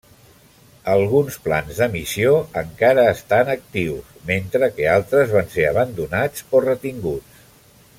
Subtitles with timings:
[0.93, 2.31] Alguns plans de missió
[2.63, 7.43] encara estan actius, mentre que altres van ser abandonats o retinguts.